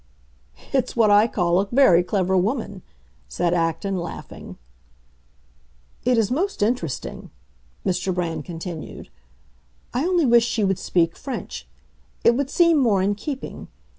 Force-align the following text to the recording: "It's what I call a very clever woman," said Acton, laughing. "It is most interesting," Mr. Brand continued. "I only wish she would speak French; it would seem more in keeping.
"It's 0.73 0.95
what 0.95 1.11
I 1.11 1.27
call 1.27 1.59
a 1.59 1.67
very 1.67 2.01
clever 2.01 2.35
woman," 2.35 2.81
said 3.29 3.53
Acton, 3.53 3.97
laughing. 3.99 4.57
"It 6.03 6.17
is 6.17 6.31
most 6.31 6.63
interesting," 6.63 7.29
Mr. 7.85 8.11
Brand 8.11 8.43
continued. 8.43 9.09
"I 9.93 10.03
only 10.07 10.25
wish 10.25 10.43
she 10.47 10.63
would 10.65 10.79
speak 10.79 11.15
French; 11.15 11.67
it 12.23 12.33
would 12.35 12.49
seem 12.49 12.79
more 12.79 13.03
in 13.03 13.13
keeping. 13.13 13.67